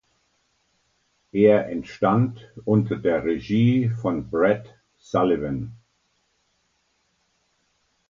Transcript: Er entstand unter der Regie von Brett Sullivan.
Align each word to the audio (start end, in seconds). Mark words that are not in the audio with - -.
Er 1.31 1.69
entstand 1.69 2.51
unter 2.65 2.95
der 2.95 3.23
Regie 3.23 3.89
von 3.91 4.31
Brett 4.31 4.65
Sullivan. 4.97 5.73